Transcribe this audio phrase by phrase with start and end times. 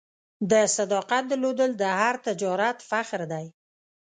[0.51, 3.45] د صداقت درلودل د هر تجارت فخر دی.